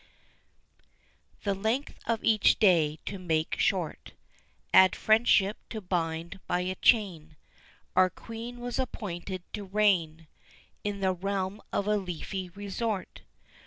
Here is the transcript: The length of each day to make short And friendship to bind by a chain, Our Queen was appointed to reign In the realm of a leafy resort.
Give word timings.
The 1.43 1.53
length 1.53 1.93
of 2.07 2.23
each 2.23 2.57
day 2.57 2.97
to 3.05 3.19
make 3.19 3.59
short 3.59 4.13
And 4.73 4.95
friendship 4.95 5.57
to 5.69 5.79
bind 5.79 6.39
by 6.47 6.61
a 6.61 6.73
chain, 6.73 7.35
Our 7.95 8.09
Queen 8.09 8.61
was 8.61 8.79
appointed 8.79 9.43
to 9.53 9.63
reign 9.63 10.25
In 10.83 11.01
the 11.01 11.13
realm 11.13 11.61
of 11.71 11.85
a 11.87 11.97
leafy 11.97 12.49
resort. 12.49 13.21